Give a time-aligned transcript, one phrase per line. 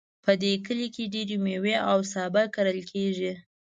[0.23, 3.33] په دې کلي کې ډیری میوې او سابه کرل کیږي